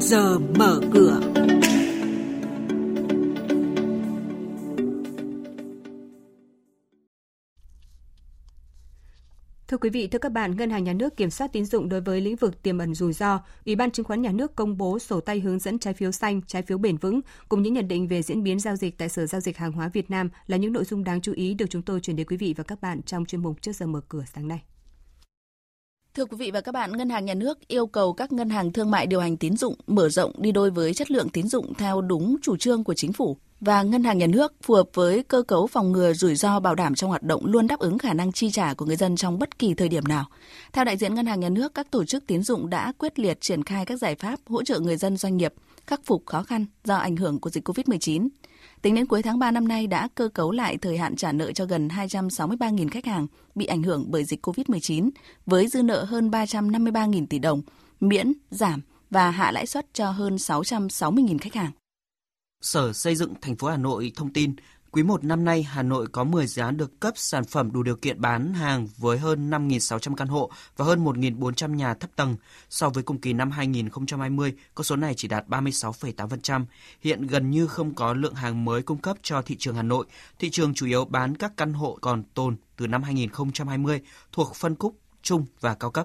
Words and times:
giờ 0.00 0.38
mở 0.38 0.80
cửa. 0.92 1.20
Thưa 9.68 9.76
quý 9.76 9.90
vị, 9.90 10.06
thưa 10.06 10.18
các 10.18 10.32
bạn, 10.32 10.56
Ngân 10.56 10.70
hàng 10.70 10.84
Nhà 10.84 10.92
nước 10.92 11.16
kiểm 11.16 11.30
soát 11.30 11.52
tín 11.52 11.64
dụng 11.64 11.88
đối 11.88 12.00
với 12.00 12.20
lĩnh 12.20 12.36
vực 12.36 12.62
tiềm 12.62 12.78
ẩn 12.78 12.94
rủi 12.94 13.12
ro. 13.12 13.40
Ủy 13.66 13.76
ban 13.76 13.90
Chứng 13.90 14.04
khoán 14.04 14.22
Nhà 14.22 14.32
nước 14.32 14.56
công 14.56 14.78
bố 14.78 14.98
sổ 14.98 15.20
tay 15.20 15.40
hướng 15.40 15.58
dẫn 15.58 15.78
trái 15.78 15.94
phiếu 15.94 16.12
xanh, 16.12 16.40
trái 16.46 16.62
phiếu 16.62 16.78
bền 16.78 16.96
vững 16.96 17.20
cùng 17.48 17.62
những 17.62 17.74
nhận 17.74 17.88
định 17.88 18.08
về 18.08 18.22
diễn 18.22 18.42
biến 18.42 18.60
giao 18.60 18.76
dịch 18.76 18.98
tại 18.98 19.08
Sở 19.08 19.26
giao 19.26 19.40
dịch 19.40 19.56
hàng 19.56 19.72
hóa 19.72 19.88
Việt 19.88 20.10
Nam 20.10 20.30
là 20.46 20.56
những 20.56 20.72
nội 20.72 20.84
dung 20.84 21.04
đáng 21.04 21.20
chú 21.20 21.32
ý 21.32 21.54
được 21.54 21.66
chúng 21.70 21.82
tôi 21.82 22.00
chuyển 22.00 22.16
đến 22.16 22.26
quý 22.26 22.36
vị 22.36 22.54
và 22.56 22.64
các 22.64 22.80
bạn 22.80 23.02
trong 23.02 23.24
chuyên 23.24 23.42
mục 23.42 23.62
trước 23.62 23.76
giờ 23.76 23.86
mở 23.86 24.00
cửa 24.08 24.24
sáng 24.34 24.48
nay. 24.48 24.62
Thưa 26.14 26.24
quý 26.24 26.36
vị 26.36 26.50
và 26.50 26.60
các 26.60 26.72
bạn, 26.72 26.96
Ngân 26.96 27.10
hàng 27.10 27.24
Nhà 27.24 27.34
nước 27.34 27.68
yêu 27.68 27.86
cầu 27.86 28.12
các 28.12 28.32
ngân 28.32 28.50
hàng 28.50 28.72
thương 28.72 28.90
mại 28.90 29.06
điều 29.06 29.20
hành 29.20 29.36
tín 29.36 29.56
dụng 29.56 29.74
mở 29.86 30.08
rộng 30.08 30.32
đi 30.38 30.52
đôi 30.52 30.70
với 30.70 30.94
chất 30.94 31.10
lượng 31.10 31.28
tín 31.28 31.48
dụng 31.48 31.74
theo 31.74 32.00
đúng 32.00 32.36
chủ 32.42 32.56
trương 32.56 32.84
của 32.84 32.94
chính 32.94 33.12
phủ 33.12 33.36
và 33.60 33.82
Ngân 33.82 34.04
hàng 34.04 34.18
Nhà 34.18 34.26
nước 34.26 34.52
phù 34.62 34.74
hợp 34.74 34.88
với 34.94 35.22
cơ 35.22 35.42
cấu 35.42 35.66
phòng 35.66 35.92
ngừa 35.92 36.12
rủi 36.12 36.34
ro 36.34 36.60
bảo 36.60 36.74
đảm 36.74 36.94
trong 36.94 37.10
hoạt 37.10 37.22
động 37.22 37.46
luôn 37.46 37.66
đáp 37.66 37.78
ứng 37.78 37.98
khả 37.98 38.14
năng 38.14 38.32
chi 38.32 38.50
trả 38.50 38.74
của 38.74 38.84
người 38.84 38.96
dân 38.96 39.16
trong 39.16 39.38
bất 39.38 39.58
kỳ 39.58 39.74
thời 39.74 39.88
điểm 39.88 40.04
nào. 40.08 40.24
Theo 40.72 40.84
đại 40.84 40.96
diện 40.96 41.14
Ngân 41.14 41.26
hàng 41.26 41.40
Nhà 41.40 41.48
nước, 41.48 41.74
các 41.74 41.90
tổ 41.90 42.04
chức 42.04 42.26
tín 42.26 42.42
dụng 42.42 42.70
đã 42.70 42.92
quyết 42.98 43.18
liệt 43.18 43.40
triển 43.40 43.64
khai 43.64 43.86
các 43.86 43.96
giải 43.96 44.14
pháp 44.14 44.38
hỗ 44.48 44.64
trợ 44.64 44.80
người 44.80 44.96
dân 44.96 45.16
doanh 45.16 45.36
nghiệp 45.36 45.54
khắc 45.86 46.00
phục 46.04 46.26
khó 46.26 46.42
khăn 46.42 46.66
do 46.84 46.96
ảnh 46.96 47.16
hưởng 47.16 47.40
của 47.40 47.50
dịch 47.50 47.68
COVID-19. 47.68 48.28
Tính 48.82 48.94
đến 48.94 49.06
cuối 49.06 49.22
tháng 49.22 49.38
3 49.38 49.50
năm 49.50 49.68
nay 49.68 49.86
đã 49.86 50.08
cơ 50.14 50.28
cấu 50.28 50.50
lại 50.50 50.76
thời 50.76 50.98
hạn 50.98 51.16
trả 51.16 51.32
nợ 51.32 51.52
cho 51.52 51.64
gần 51.64 51.88
263.000 51.88 52.88
khách 52.90 53.06
hàng 53.06 53.26
bị 53.54 53.66
ảnh 53.66 53.82
hưởng 53.82 54.04
bởi 54.08 54.24
dịch 54.24 54.46
COVID-19 54.46 55.10
với 55.46 55.68
dư 55.68 55.82
nợ 55.82 56.04
hơn 56.04 56.30
353.000 56.30 57.26
tỷ 57.26 57.38
đồng, 57.38 57.62
miễn, 58.00 58.32
giảm 58.50 58.80
và 59.10 59.30
hạ 59.30 59.52
lãi 59.52 59.66
suất 59.66 59.86
cho 59.94 60.10
hơn 60.10 60.36
660.000 60.36 61.38
khách 61.38 61.54
hàng. 61.54 61.70
Sở 62.60 62.92
Xây 62.92 63.16
dựng 63.16 63.34
thành 63.40 63.56
phố 63.56 63.68
Hà 63.68 63.76
Nội 63.76 64.12
thông 64.16 64.32
tin, 64.32 64.54
quý 64.90 65.02
1 65.02 65.24
năm 65.24 65.44
nay 65.44 65.62
Hà 65.62 65.82
Nội 65.82 66.06
có 66.12 66.24
10 66.24 66.46
dự 66.46 66.62
án 66.62 66.76
được 66.76 67.00
cấp 67.00 67.14
sản 67.16 67.44
phẩm 67.44 67.72
đủ 67.72 67.82
điều 67.82 67.96
kiện 67.96 68.20
bán 68.20 68.54
hàng 68.54 68.88
với 68.96 69.18
hơn 69.18 69.50
5.600 69.50 70.14
căn 70.14 70.28
hộ 70.28 70.50
và 70.76 70.84
hơn 70.84 71.04
1.400 71.04 71.74
nhà 71.74 71.94
thấp 71.94 72.10
tầng. 72.16 72.36
So 72.70 72.88
với 72.88 73.02
cùng 73.02 73.20
kỳ 73.20 73.32
năm 73.32 73.50
2020, 73.50 74.54
con 74.74 74.84
số 74.84 74.96
này 74.96 75.14
chỉ 75.16 75.28
đạt 75.28 75.48
36,8%. 75.48 76.64
Hiện 77.00 77.26
gần 77.26 77.50
như 77.50 77.66
không 77.66 77.94
có 77.94 78.12
lượng 78.12 78.34
hàng 78.34 78.64
mới 78.64 78.82
cung 78.82 78.98
cấp 78.98 79.16
cho 79.22 79.42
thị 79.42 79.56
trường 79.58 79.74
Hà 79.74 79.82
Nội. 79.82 80.06
Thị 80.38 80.50
trường 80.50 80.74
chủ 80.74 80.86
yếu 80.86 81.04
bán 81.04 81.36
các 81.36 81.52
căn 81.56 81.72
hộ 81.72 81.98
còn 82.00 82.22
tồn 82.34 82.56
từ 82.76 82.86
năm 82.86 83.02
2020 83.02 84.00
thuộc 84.32 84.54
phân 84.54 84.76
khúc 84.76 84.98
trung 85.22 85.46
và 85.60 85.74
cao 85.74 85.90
cấp. 85.90 86.04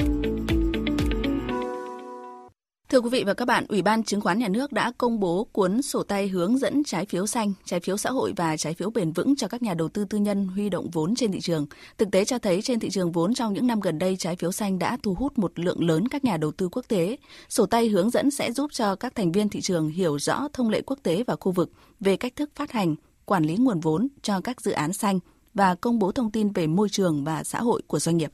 Thưa 2.91 3.01
quý 3.01 3.09
vị 3.09 3.23
và 3.23 3.33
các 3.33 3.45
bạn, 3.45 3.65
Ủy 3.69 3.81
ban 3.81 4.03
Chứng 4.03 4.21
khoán 4.21 4.39
Nhà 4.39 4.47
nước 4.47 4.71
đã 4.71 4.91
công 4.97 5.19
bố 5.19 5.47
cuốn 5.51 5.81
sổ 5.81 6.03
tay 6.03 6.27
hướng 6.27 6.57
dẫn 6.57 6.83
trái 6.83 7.05
phiếu 7.05 7.27
xanh, 7.27 7.53
trái 7.65 7.79
phiếu 7.79 7.97
xã 7.97 8.09
hội 8.09 8.33
và 8.35 8.57
trái 8.57 8.73
phiếu 8.73 8.89
bền 8.89 9.11
vững 9.11 9.35
cho 9.35 9.47
các 9.47 9.63
nhà 9.63 9.73
đầu 9.73 9.89
tư 9.89 10.05
tư 10.05 10.17
nhân 10.17 10.47
huy 10.47 10.69
động 10.69 10.89
vốn 10.89 11.15
trên 11.15 11.31
thị 11.31 11.39
trường. 11.41 11.65
Thực 11.97 12.11
tế 12.11 12.25
cho 12.25 12.39
thấy 12.39 12.61
trên 12.61 12.79
thị 12.79 12.89
trường 12.89 13.11
vốn 13.11 13.33
trong 13.33 13.53
những 13.53 13.67
năm 13.67 13.79
gần 13.79 13.99
đây, 13.99 14.15
trái 14.17 14.35
phiếu 14.35 14.51
xanh 14.51 14.79
đã 14.79 14.97
thu 15.03 15.13
hút 15.13 15.39
một 15.39 15.59
lượng 15.59 15.87
lớn 15.87 16.07
các 16.07 16.23
nhà 16.23 16.37
đầu 16.37 16.51
tư 16.51 16.69
quốc 16.71 16.85
tế. 16.87 17.17
Sổ 17.49 17.65
tay 17.65 17.87
hướng 17.87 18.09
dẫn 18.09 18.31
sẽ 18.31 18.51
giúp 18.51 18.71
cho 18.73 18.95
các 18.95 19.15
thành 19.15 19.31
viên 19.31 19.49
thị 19.49 19.61
trường 19.61 19.89
hiểu 19.89 20.19
rõ 20.19 20.47
thông 20.53 20.69
lệ 20.69 20.81
quốc 20.81 20.99
tế 21.03 21.23
và 21.27 21.35
khu 21.39 21.51
vực 21.51 21.71
về 21.99 22.17
cách 22.17 22.35
thức 22.35 22.49
phát 22.55 22.71
hành, 22.71 22.95
quản 23.25 23.43
lý 23.43 23.55
nguồn 23.55 23.79
vốn 23.79 24.07
cho 24.21 24.41
các 24.41 24.61
dự 24.61 24.71
án 24.71 24.93
xanh 24.93 25.19
và 25.53 25.75
công 25.75 25.99
bố 25.99 26.11
thông 26.11 26.31
tin 26.31 26.51
về 26.51 26.67
môi 26.67 26.89
trường 26.89 27.23
và 27.23 27.43
xã 27.43 27.61
hội 27.61 27.81
của 27.87 27.99
doanh 27.99 28.17
nghiệp. 28.17 28.31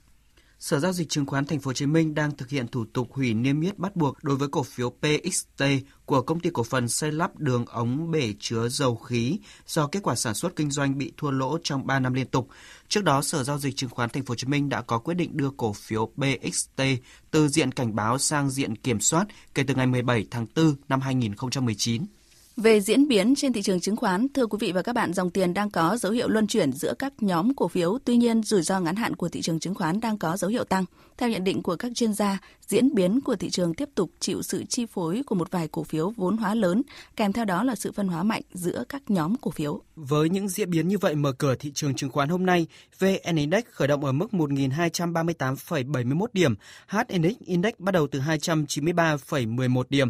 Sở 0.59 0.79
giao 0.79 0.93
dịch 0.93 1.09
chứng 1.09 1.25
khoán 1.25 1.45
Thành 1.45 1.59
phố 1.59 1.69
Hồ 1.69 1.73
Chí 1.73 1.85
Minh 1.85 2.15
đang 2.15 2.35
thực 2.35 2.49
hiện 2.49 2.67
thủ 2.67 2.85
tục 2.93 3.13
hủy 3.13 3.33
niêm 3.33 3.61
yết 3.61 3.79
bắt 3.79 3.95
buộc 3.95 4.23
đối 4.23 4.35
với 4.35 4.47
cổ 4.47 4.63
phiếu 4.63 4.89
PXT 4.89 5.63
của 6.05 6.21
công 6.21 6.39
ty 6.39 6.49
cổ 6.49 6.63
phần 6.63 6.87
xây 6.89 7.11
lắp 7.11 7.37
đường 7.37 7.65
ống 7.65 8.11
bể 8.11 8.33
chứa 8.39 8.69
dầu 8.69 8.95
khí 8.95 9.39
do 9.67 9.87
kết 9.87 10.03
quả 10.03 10.15
sản 10.15 10.33
xuất 10.33 10.55
kinh 10.55 10.71
doanh 10.71 10.97
bị 10.97 11.11
thua 11.17 11.31
lỗ 11.31 11.57
trong 11.63 11.87
3 11.87 11.99
năm 11.99 12.13
liên 12.13 12.27
tục. 12.27 12.47
Trước 12.87 13.03
đó, 13.03 13.21
Sở 13.21 13.43
giao 13.43 13.57
dịch 13.59 13.75
chứng 13.75 13.89
khoán 13.89 14.09
Thành 14.09 14.25
phố 14.25 14.31
Hồ 14.31 14.35
Chí 14.35 14.47
Minh 14.47 14.69
đã 14.69 14.81
có 14.81 14.99
quyết 14.99 15.13
định 15.13 15.37
đưa 15.37 15.49
cổ 15.57 15.73
phiếu 15.73 16.11
PXT 16.15 16.81
từ 17.31 17.47
diện 17.47 17.71
cảnh 17.71 17.95
báo 17.95 18.17
sang 18.17 18.49
diện 18.49 18.75
kiểm 18.75 18.99
soát 18.99 19.27
kể 19.53 19.63
từ 19.63 19.75
ngày 19.75 19.87
17 19.87 20.25
tháng 20.31 20.45
4 20.55 20.75
năm 20.89 21.01
2019. 21.01 22.05
Về 22.57 22.81
diễn 22.81 23.07
biến 23.07 23.35
trên 23.35 23.53
thị 23.53 23.61
trường 23.61 23.79
chứng 23.79 23.95
khoán, 23.95 24.27
thưa 24.33 24.47
quý 24.47 24.57
vị 24.61 24.71
và 24.71 24.81
các 24.81 24.93
bạn, 24.93 25.13
dòng 25.13 25.29
tiền 25.29 25.53
đang 25.53 25.69
có 25.69 25.97
dấu 25.97 26.11
hiệu 26.11 26.27
luân 26.29 26.47
chuyển 26.47 26.71
giữa 26.71 26.93
các 26.99 27.13
nhóm 27.19 27.55
cổ 27.55 27.67
phiếu, 27.67 27.97
tuy 28.05 28.17
nhiên 28.17 28.43
rủi 28.43 28.61
ro 28.61 28.79
ngắn 28.79 28.95
hạn 28.95 29.15
của 29.15 29.29
thị 29.29 29.41
trường 29.41 29.59
chứng 29.59 29.75
khoán 29.75 29.99
đang 29.99 30.17
có 30.17 30.37
dấu 30.37 30.49
hiệu 30.49 30.63
tăng. 30.63 30.85
Theo 31.17 31.29
nhận 31.29 31.43
định 31.43 31.63
của 31.63 31.75
các 31.75 31.91
chuyên 31.95 32.13
gia, 32.13 32.37
diễn 32.67 32.95
biến 32.95 33.21
của 33.21 33.35
thị 33.35 33.49
trường 33.49 33.73
tiếp 33.73 33.89
tục 33.95 34.11
chịu 34.19 34.41
sự 34.41 34.63
chi 34.63 34.85
phối 34.85 35.23
của 35.25 35.35
một 35.35 35.51
vài 35.51 35.67
cổ 35.67 35.83
phiếu 35.83 36.13
vốn 36.17 36.37
hóa 36.37 36.55
lớn, 36.55 36.81
kèm 37.15 37.33
theo 37.33 37.45
đó 37.45 37.63
là 37.63 37.75
sự 37.75 37.91
phân 37.91 38.07
hóa 38.07 38.23
mạnh 38.23 38.41
giữa 38.53 38.83
các 38.89 39.01
nhóm 39.07 39.35
cổ 39.35 39.51
phiếu. 39.51 39.81
Với 39.95 40.29
những 40.29 40.49
diễn 40.49 40.69
biến 40.69 40.87
như 40.87 40.97
vậy 40.97 41.15
mở 41.15 41.31
cửa 41.31 41.55
thị 41.55 41.71
trường 41.73 41.95
chứng 41.95 42.09
khoán 42.09 42.29
hôm 42.29 42.45
nay, 42.45 42.67
VN 42.99 43.35
Index 43.35 43.63
khởi 43.71 43.87
động 43.87 44.05
ở 44.05 44.11
mức 44.11 44.27
1.238,71 44.31 46.25
điểm, 46.33 46.55
HNX 46.87 47.33
Index 47.45 47.73
bắt 47.79 47.91
đầu 47.91 48.07
từ 48.07 48.19
293,11 48.19 49.83
điểm. 49.89 50.09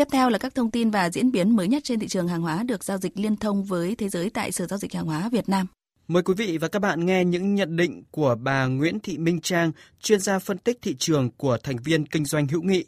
Tiếp 0.00 0.08
theo 0.12 0.30
là 0.30 0.38
các 0.38 0.54
thông 0.54 0.70
tin 0.70 0.90
và 0.90 1.10
diễn 1.10 1.32
biến 1.32 1.56
mới 1.56 1.68
nhất 1.68 1.84
trên 1.84 2.00
thị 2.00 2.08
trường 2.08 2.28
hàng 2.28 2.42
hóa 2.42 2.62
được 2.62 2.84
giao 2.84 2.98
dịch 2.98 3.12
liên 3.14 3.36
thông 3.36 3.64
với 3.64 3.94
thế 3.94 4.08
giới 4.08 4.30
tại 4.30 4.52
Sở 4.52 4.66
Giao 4.66 4.78
dịch 4.78 4.94
Hàng 4.94 5.06
hóa 5.06 5.28
Việt 5.32 5.48
Nam. 5.48 5.66
Mời 6.08 6.22
quý 6.22 6.34
vị 6.36 6.58
và 6.58 6.68
các 6.68 6.78
bạn 6.78 7.06
nghe 7.06 7.24
những 7.24 7.54
nhận 7.54 7.76
định 7.76 8.02
của 8.10 8.36
bà 8.40 8.66
Nguyễn 8.66 9.00
Thị 9.00 9.18
Minh 9.18 9.40
Trang, 9.40 9.72
chuyên 10.00 10.20
gia 10.20 10.38
phân 10.38 10.58
tích 10.58 10.78
thị 10.82 10.96
trường 10.98 11.30
của 11.36 11.58
thành 11.62 11.76
viên 11.84 12.06
kinh 12.06 12.24
doanh 12.24 12.48
hữu 12.48 12.62
nghị. 12.62 12.84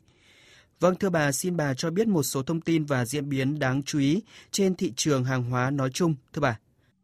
Vâng, 0.80 0.94
thưa 0.94 1.10
bà, 1.10 1.32
xin 1.32 1.56
bà 1.56 1.74
cho 1.74 1.90
biết 1.90 2.08
một 2.08 2.22
số 2.22 2.42
thông 2.42 2.60
tin 2.60 2.84
và 2.84 3.04
diễn 3.04 3.28
biến 3.28 3.58
đáng 3.58 3.82
chú 3.82 3.98
ý 3.98 4.22
trên 4.50 4.74
thị 4.74 4.92
trường 4.96 5.24
hàng 5.24 5.42
hóa 5.50 5.70
nói 5.70 5.90
chung, 5.94 6.14
thưa 6.32 6.40
bà. 6.40 6.58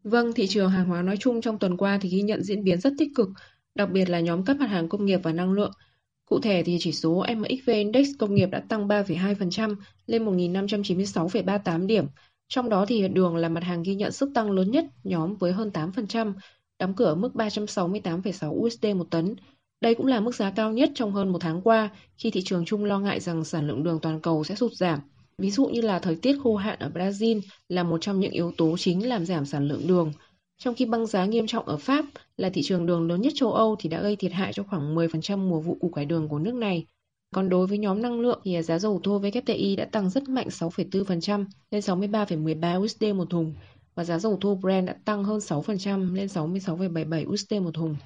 Vâng, 0.04 0.32
thị 0.32 0.46
trường 0.46 0.70
hàng 0.70 0.88
hóa 0.88 1.02
nói 1.02 1.16
chung 1.16 1.40
trong 1.40 1.58
tuần 1.58 1.76
qua 1.76 1.98
thì 2.02 2.08
ghi 2.08 2.22
nhận 2.22 2.42
diễn 2.42 2.64
biến 2.64 2.80
rất 2.80 2.92
tích 2.98 3.10
cực, 3.14 3.28
đặc 3.74 3.90
biệt 3.90 4.10
là 4.10 4.20
nhóm 4.20 4.44
các 4.44 4.56
mặt 4.56 4.70
hàng 4.70 4.88
công 4.88 5.06
nghiệp 5.06 5.20
và 5.22 5.32
năng 5.32 5.52
lượng– 5.52 5.72
Cụ 6.28 6.40
thể 6.40 6.62
thì 6.62 6.76
chỉ 6.80 6.92
số 6.92 7.24
MXV 7.36 7.70
Index 7.70 8.08
công 8.18 8.34
nghiệp 8.34 8.46
đã 8.46 8.62
tăng 8.68 8.88
3,2% 8.88 9.76
lên 10.06 10.24
1.596,38 10.24 11.86
điểm. 11.86 12.06
Trong 12.48 12.68
đó 12.68 12.86
thì 12.86 13.08
đường 13.08 13.36
là 13.36 13.48
mặt 13.48 13.64
hàng 13.64 13.82
ghi 13.82 13.94
nhận 13.94 14.12
sức 14.12 14.30
tăng 14.34 14.50
lớn 14.50 14.70
nhất 14.70 14.84
nhóm 15.04 15.36
với 15.36 15.52
hơn 15.52 15.70
8%, 15.74 16.32
đóng 16.78 16.94
cửa 16.94 17.04
ở 17.04 17.14
mức 17.14 17.30
368,6 17.34 18.50
USD 18.50 18.86
một 18.96 19.10
tấn. 19.10 19.34
Đây 19.80 19.94
cũng 19.94 20.06
là 20.06 20.20
mức 20.20 20.34
giá 20.34 20.50
cao 20.50 20.72
nhất 20.72 20.90
trong 20.94 21.12
hơn 21.12 21.32
một 21.32 21.38
tháng 21.38 21.60
qua 21.62 21.90
khi 22.18 22.30
thị 22.30 22.42
trường 22.44 22.64
chung 22.64 22.84
lo 22.84 22.98
ngại 22.98 23.20
rằng 23.20 23.44
sản 23.44 23.66
lượng 23.66 23.82
đường 23.82 23.98
toàn 24.02 24.20
cầu 24.20 24.44
sẽ 24.44 24.54
sụt 24.54 24.72
giảm. 24.72 25.00
Ví 25.38 25.50
dụ 25.50 25.66
như 25.66 25.80
là 25.80 25.98
thời 25.98 26.16
tiết 26.16 26.36
khô 26.42 26.56
hạn 26.56 26.78
ở 26.78 26.90
Brazil 26.94 27.40
là 27.68 27.82
một 27.82 27.98
trong 28.00 28.20
những 28.20 28.32
yếu 28.32 28.52
tố 28.56 28.76
chính 28.78 29.08
làm 29.08 29.26
giảm 29.26 29.46
sản 29.46 29.68
lượng 29.68 29.86
đường. 29.86 30.12
Trong 30.58 30.74
khi 30.74 30.84
băng 30.84 31.06
giá 31.06 31.24
nghiêm 31.24 31.46
trọng 31.46 31.68
ở 31.68 31.76
Pháp 31.76 32.04
là 32.36 32.50
thị 32.50 32.62
trường 32.64 32.86
đường 32.86 33.08
lớn 33.08 33.20
nhất 33.20 33.32
châu 33.36 33.52
Âu 33.52 33.76
thì 33.78 33.88
đã 33.88 34.02
gây 34.02 34.16
thiệt 34.16 34.32
hại 34.32 34.52
cho 34.52 34.62
khoảng 34.62 34.96
10% 34.96 35.38
mùa 35.38 35.60
vụ 35.60 35.76
củ 35.80 35.88
cải 35.90 36.04
đường 36.04 36.28
của 36.28 36.38
nước 36.38 36.54
này. 36.54 36.86
Còn 37.34 37.48
đối 37.48 37.66
với 37.66 37.78
nhóm 37.78 38.02
năng 38.02 38.20
lượng 38.20 38.40
thì 38.44 38.62
giá 38.62 38.78
dầu 38.78 39.00
thô 39.04 39.20
WTI 39.20 39.76
đã 39.76 39.84
tăng 39.84 40.10
rất 40.10 40.28
mạnh 40.28 40.48
6,4% 40.48 41.44
lên 41.70 41.80
63,13 41.80 42.82
USD 42.82 43.04
một 43.14 43.30
thùng 43.30 43.54
và 43.94 44.04
giá 44.04 44.18
dầu 44.18 44.38
thô 44.40 44.54
Brent 44.54 44.86
đã 44.86 44.96
tăng 45.04 45.24
hơn 45.24 45.38
6% 45.38 46.14
lên 46.14 46.26
66,77 46.26 47.32
USD 47.32 47.52
một 47.52 47.74
thùng. 47.74 47.96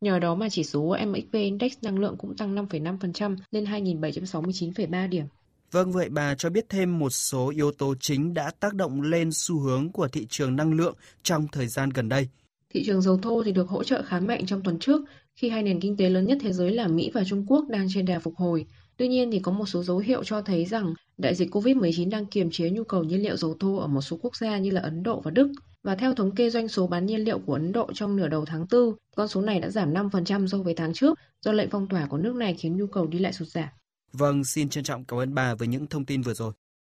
Nhờ 0.00 0.18
đó 0.18 0.34
mà 0.34 0.48
chỉ 0.48 0.64
số 0.64 0.96
MXV 1.06 1.36
Index 1.36 1.72
năng 1.82 1.98
lượng 1.98 2.16
cũng 2.18 2.36
tăng 2.36 2.56
5,5% 2.56 3.36
lên 3.50 3.64
2.769,3 3.64 5.08
điểm. 5.08 5.24
Vâng, 5.72 5.92
vậy 5.92 6.08
bà 6.08 6.34
cho 6.34 6.50
biết 6.50 6.68
thêm 6.68 6.98
một 6.98 7.10
số 7.10 7.52
yếu 7.56 7.72
tố 7.72 7.94
chính 8.00 8.34
đã 8.34 8.50
tác 8.60 8.74
động 8.74 9.02
lên 9.02 9.30
xu 9.32 9.58
hướng 9.58 9.92
của 9.92 10.08
thị 10.08 10.26
trường 10.30 10.56
năng 10.56 10.72
lượng 10.72 10.94
trong 11.22 11.46
thời 11.52 11.66
gian 11.66 11.90
gần 11.90 12.08
đây. 12.08 12.28
Thị 12.74 12.82
trường 12.86 13.02
dầu 13.02 13.18
thô 13.22 13.42
thì 13.42 13.52
được 13.52 13.68
hỗ 13.68 13.84
trợ 13.84 14.02
khá 14.02 14.20
mạnh 14.20 14.46
trong 14.46 14.62
tuần 14.62 14.78
trước 14.78 15.02
khi 15.36 15.48
hai 15.48 15.62
nền 15.62 15.80
kinh 15.80 15.96
tế 15.96 16.10
lớn 16.10 16.26
nhất 16.26 16.38
thế 16.40 16.52
giới 16.52 16.70
là 16.70 16.88
Mỹ 16.88 17.10
và 17.14 17.24
Trung 17.24 17.44
Quốc 17.46 17.64
đang 17.68 17.86
trên 17.94 18.06
đà 18.06 18.18
phục 18.18 18.36
hồi. 18.36 18.66
Tuy 18.96 19.08
nhiên 19.08 19.30
thì 19.30 19.38
có 19.38 19.52
một 19.52 19.66
số 19.66 19.82
dấu 19.82 19.98
hiệu 19.98 20.24
cho 20.24 20.42
thấy 20.42 20.64
rằng 20.64 20.94
đại 21.18 21.34
dịch 21.34 21.50
Covid-19 21.56 22.10
đang 22.10 22.26
kiềm 22.26 22.50
chế 22.50 22.70
nhu 22.70 22.84
cầu 22.84 23.04
nhiên 23.04 23.22
liệu 23.22 23.36
dầu 23.36 23.56
thô 23.60 23.76
ở 23.76 23.86
một 23.86 24.00
số 24.00 24.18
quốc 24.22 24.36
gia 24.36 24.58
như 24.58 24.70
là 24.70 24.80
Ấn 24.80 25.02
Độ 25.02 25.20
và 25.20 25.30
Đức. 25.30 25.52
Và 25.82 25.94
theo 25.94 26.14
thống 26.14 26.34
kê 26.34 26.50
doanh 26.50 26.68
số 26.68 26.86
bán 26.86 27.06
nhiên 27.06 27.20
liệu 27.20 27.38
của 27.38 27.52
Ấn 27.52 27.72
Độ 27.72 27.90
trong 27.94 28.16
nửa 28.16 28.28
đầu 28.28 28.44
tháng 28.44 28.66
4, 28.72 28.94
con 29.16 29.28
số 29.28 29.40
này 29.40 29.60
đã 29.60 29.70
giảm 29.70 29.94
5% 29.94 30.46
so 30.46 30.58
với 30.58 30.74
tháng 30.74 30.94
trước 30.94 31.18
do 31.44 31.52
lệnh 31.52 31.70
phong 31.70 31.88
tỏa 31.88 32.06
của 32.06 32.18
nước 32.18 32.34
này 32.34 32.54
khiến 32.54 32.76
nhu 32.76 32.86
cầu 32.86 33.06
đi 33.06 33.18
lại 33.18 33.32
sụt 33.32 33.48
giảm. 33.48 33.68
Vâng, 34.12 34.44
xin 34.44 34.68
trân 34.68 34.84
trọng 34.84 35.04
cảm 35.04 35.18
ơn 35.18 35.34
bà 35.34 35.54
với 35.54 35.68
những 35.68 35.86
thông 35.86 36.04
tin 36.04 36.22
vừa 36.22 36.34
rồi. 36.34 36.52